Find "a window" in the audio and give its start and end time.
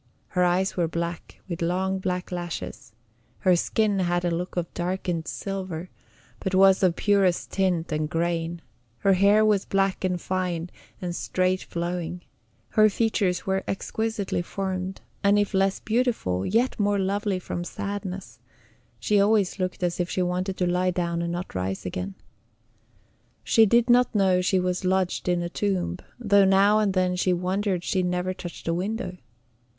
28.67-29.15